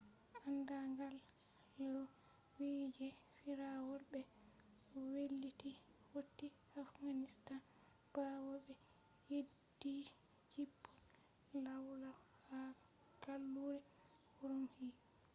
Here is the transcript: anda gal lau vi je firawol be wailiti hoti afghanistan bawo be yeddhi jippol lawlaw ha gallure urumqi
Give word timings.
anda 0.49 0.79
gal 0.97 1.15
lau 1.93 2.03
vi 2.55 2.69
je 2.95 3.07
firawol 3.37 4.01
be 4.11 4.21
wailiti 5.11 5.69
hoti 6.11 6.45
afghanistan 6.83 7.61
bawo 8.13 8.53
be 8.65 8.73
yeddhi 9.31 9.95
jippol 10.53 10.95
lawlaw 11.65 12.17
ha 12.47 12.59
gallure 13.23 13.81
urumqi 14.41 14.87